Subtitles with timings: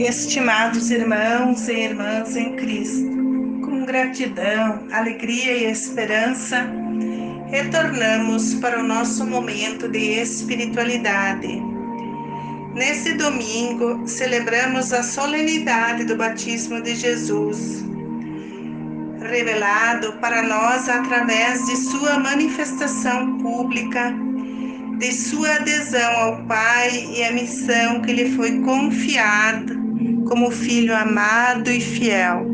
[0.00, 3.10] Estimados irmãos e irmãs em Cristo,
[3.62, 6.66] com gratidão, alegria e esperança,
[7.50, 11.62] retornamos para o nosso momento de espiritualidade.
[12.74, 17.84] Nesse domingo, celebramos a solenidade do batismo de Jesus,
[19.20, 24.14] revelado para nós através de sua manifestação pública
[24.98, 29.79] de sua adesão ao Pai e à missão que lhe foi confiada
[30.30, 32.46] como filho amado e fiel.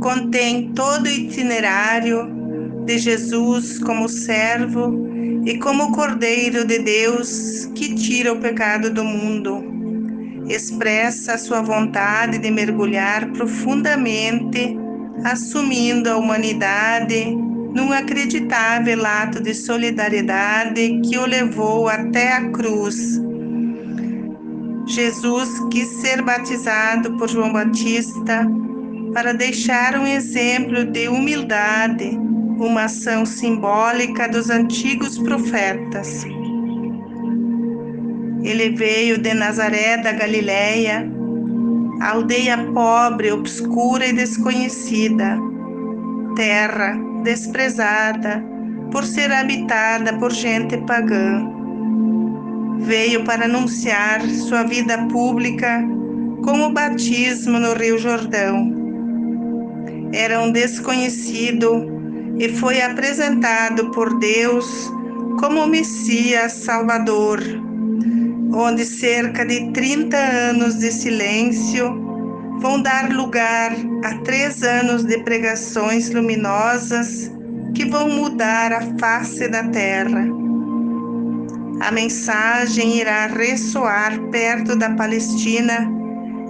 [0.00, 2.28] Contém todo o itinerário
[2.84, 4.92] de Jesus como servo
[5.46, 9.64] e como Cordeiro de Deus que tira o pecado do mundo.
[10.48, 14.76] Expressa a sua vontade de mergulhar profundamente,
[15.24, 17.26] assumindo a humanidade
[17.74, 23.23] num acreditável ato de solidariedade que o levou até a cruz.
[24.86, 28.46] Jesus quis ser batizado por João Batista
[29.14, 32.18] para deixar um exemplo de humildade,
[32.58, 36.24] uma ação simbólica dos antigos profetas.
[38.42, 41.10] Ele veio de Nazaré da Galileia,
[42.02, 45.38] aldeia pobre, obscura e desconhecida,
[46.36, 48.44] terra desprezada
[48.92, 51.53] por ser habitada por gente pagã.
[52.84, 55.82] Veio para anunciar sua vida pública
[56.44, 58.72] com o batismo no Rio Jordão.
[60.12, 61.90] Era um desconhecido
[62.38, 64.92] e foi apresentado por Deus
[65.40, 67.40] como Messias Salvador,
[68.52, 71.88] onde cerca de 30 anos de silêncio
[72.60, 73.72] vão dar lugar
[74.04, 77.30] a três anos de pregações luminosas
[77.74, 80.43] que vão mudar a face da terra.
[81.84, 85.86] A mensagem irá ressoar perto da Palestina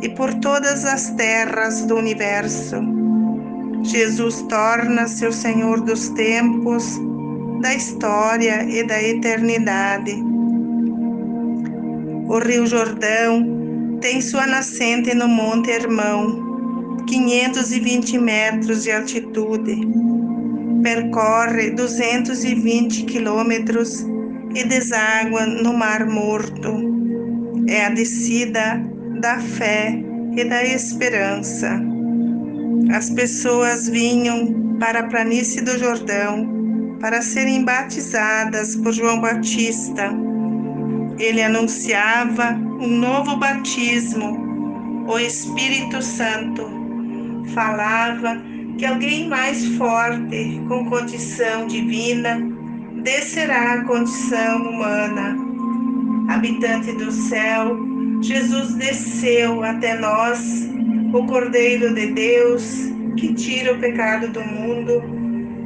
[0.01, 2.77] e por todas as terras do universo.
[3.83, 7.01] Jesus torna-se o Senhor dos tempos,
[7.61, 10.13] da história e da eternidade.
[12.29, 19.81] O Rio Jordão tem sua nascente no Monte Hermão, 520 metros de altitude.
[20.81, 24.14] Percorre 220 quilômetros
[24.55, 26.95] e deságua no Mar Morto.
[27.69, 28.83] É a descida
[29.21, 29.99] da fé
[30.37, 31.81] e da esperança.
[32.95, 40.25] As pessoas vinham para a planície do Jordão para serem batizadas por João Batista
[41.19, 46.69] ele anunciava um novo batismo, o Espírito Santo.
[47.55, 48.43] Falava
[48.79, 52.41] que alguém mais forte, com condição divina,
[53.05, 55.37] descerá à condição humana.
[56.29, 57.79] Habitante do céu,
[58.21, 60.69] Jesus desceu até nós,
[61.13, 65.03] o Cordeiro de Deus, que tira o pecado do mundo,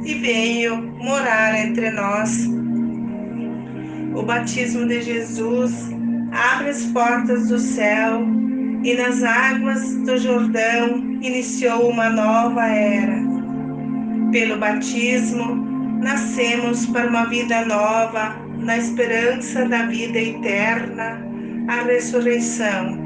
[0.05, 2.59] e veio morar entre nós
[4.19, 5.91] o batismo de Jesus
[6.31, 8.21] abre as portas do céu
[8.83, 13.17] e nas águas do Jordão iniciou uma nova era.
[14.31, 15.68] Pelo batismo,
[15.99, 21.21] nascemos para uma vida nova, na esperança da vida eterna,
[21.67, 22.97] a ressurreição.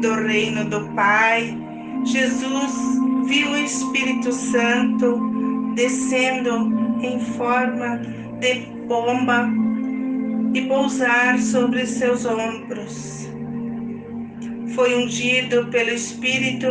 [0.00, 1.56] Do reino do Pai,
[2.04, 2.72] Jesus
[3.26, 5.20] viu o Espírito Santo
[5.74, 6.72] descendo
[7.02, 8.00] em forma
[8.40, 9.48] de pomba
[10.54, 13.28] e pousar sobre seus ombros.
[14.74, 16.68] Foi ungido pelo Espírito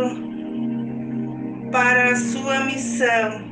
[1.70, 3.49] para a sua missão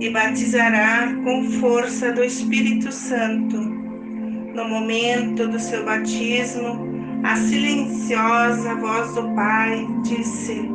[0.00, 3.56] e batizará com força do Espírito Santo.
[3.56, 6.88] No momento do seu batismo,
[7.22, 10.68] a silenciosa voz do Pai disse: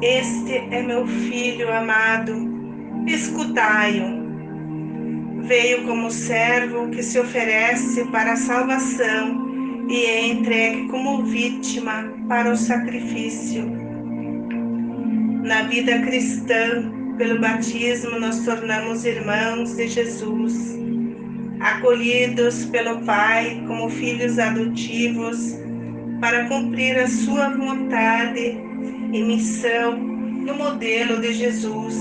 [0.00, 2.32] Este é meu filho amado,
[3.06, 4.20] escutai-o
[5.50, 9.50] veio como servo que se oferece para a salvação
[9.88, 13.64] e é entregue como vítima para o sacrifício.
[15.42, 20.78] Na vida cristã, pelo batismo, nos tornamos irmãos de Jesus,
[21.60, 25.54] acolhidos pelo Pai como filhos adotivos
[26.18, 28.58] para cumprir a sua vontade
[29.12, 31.94] e missão no modelo de Jesus.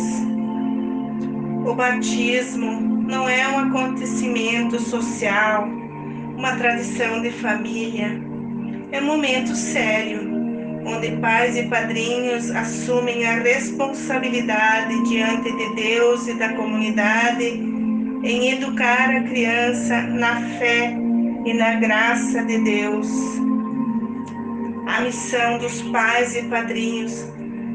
[1.66, 5.68] O batismo não é um acontecimento social,
[6.38, 8.24] uma tradição de família.
[8.94, 10.29] É um momento sério,
[10.90, 17.46] onde pais e padrinhos assumem a responsabilidade diante de Deus e da comunidade
[18.24, 20.98] em educar a criança na fé
[21.46, 23.08] e na graça de Deus.
[24.88, 27.26] A missão dos pais e padrinhos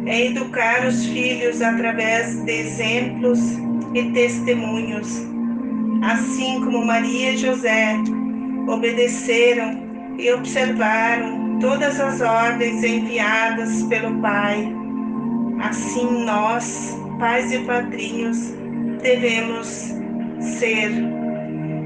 [0.06, 3.40] é educar os filhos através de exemplos
[3.94, 5.22] e testemunhos.
[6.02, 7.96] Assim como Maria e José
[8.67, 9.82] obedeceram
[10.19, 14.72] e observaram todas as ordens enviadas pelo Pai,
[15.60, 18.54] assim nós, pais e padrinhos,
[19.02, 19.94] devemos
[20.40, 20.90] ser.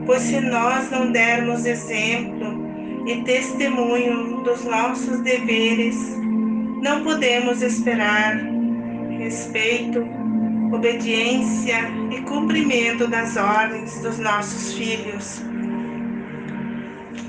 [0.07, 2.67] Pois se nós não dermos exemplo
[3.07, 5.97] e testemunho dos nossos deveres,
[6.83, 8.39] não podemos esperar
[9.19, 10.07] respeito,
[10.73, 11.79] obediência
[12.11, 15.43] e cumprimento das ordens dos nossos filhos.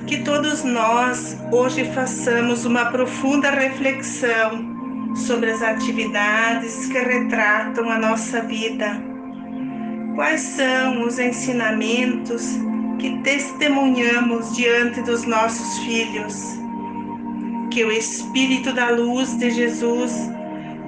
[0.10, 8.42] Que todos nós hoje façamos uma profunda reflexão sobre as atividades que retratam a nossa
[8.42, 9.00] vida.
[10.16, 12.58] Quais são os ensinamentos
[12.98, 16.58] que testemunhamos diante dos nossos filhos?
[17.70, 20.12] que o Espírito da luz de Jesus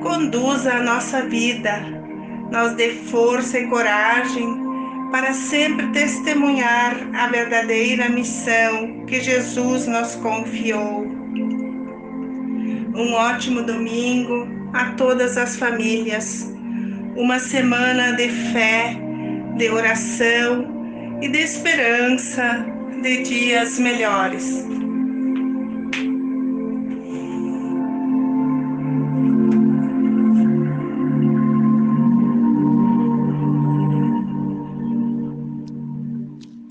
[0.01, 1.79] conduza a nossa vida,
[2.51, 4.70] nos dê força e coragem
[5.12, 11.06] para sempre testemunhar a verdadeira missão que Jesus nos confiou.
[12.96, 16.50] Um ótimo domingo a todas as famílias,
[17.18, 18.96] uma semana de fé,
[19.58, 22.66] de oração e de esperança
[23.02, 24.66] de dias melhores.